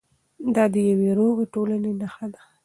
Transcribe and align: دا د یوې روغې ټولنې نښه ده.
دا 0.55 0.63
د 0.73 0.75
یوې 0.89 1.09
روغې 1.19 1.45
ټولنې 1.53 1.91
نښه 1.99 2.27
ده. 2.33 2.41